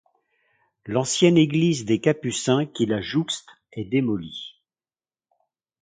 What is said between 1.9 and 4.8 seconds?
Capucins qui la jouxte est démolie.